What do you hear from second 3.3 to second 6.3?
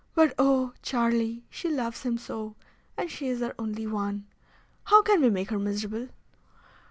our only one! How can we make her miserable?"